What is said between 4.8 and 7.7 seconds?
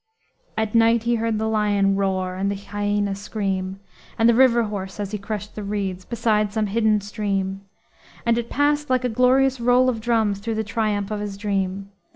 as he crushed the reeds, Beside some hidden stream;